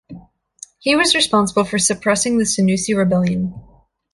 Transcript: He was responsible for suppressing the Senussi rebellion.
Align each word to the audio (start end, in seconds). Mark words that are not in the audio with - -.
He 0.79 0.95
was 0.95 1.13
responsible 1.13 1.63
for 1.63 1.77
suppressing 1.77 2.39
the 2.39 2.43
Senussi 2.43 2.97
rebellion. 2.97 3.53